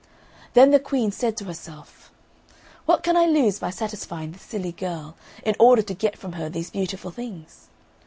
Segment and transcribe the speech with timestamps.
[0.55, 2.11] Then the Queen said to herself,
[2.87, 6.49] "What can I lose by satisfying this silly girl, in order to get from her
[6.49, 7.67] these beautiful things?"